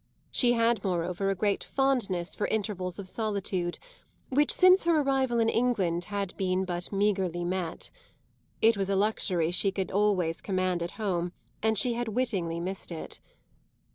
She 0.31 0.53
had 0.53 0.83
moreover 0.83 1.29
a 1.29 1.35
great 1.35 1.63
fondness 1.63 2.33
for 2.35 2.47
intervals 2.47 2.97
of 2.97 3.07
solitude, 3.07 3.77
which 4.29 4.51
since 4.51 4.85
her 4.85 4.99
arrival 5.01 5.39
in 5.39 5.47
England 5.47 6.05
had 6.05 6.35
been 6.37 6.65
but 6.65 6.91
meagrely 6.91 7.43
met. 7.45 7.91
It 8.63 8.75
was 8.77 8.89
a 8.89 8.95
luxury 8.95 9.51
she 9.51 9.71
could 9.71 9.91
always 9.91 10.41
command 10.41 10.81
at 10.81 10.97
home 10.97 11.33
and 11.61 11.77
she 11.77 11.93
had 11.93 12.07
wittingly 12.07 12.59
missed 12.59 12.91
it. 12.91 13.19